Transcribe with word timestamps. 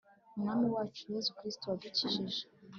umwami 0.37 0.65
wacu, 0.75 1.01
yezu 1.13 1.31
kristu 1.37 1.63
wadukijije 1.69 2.43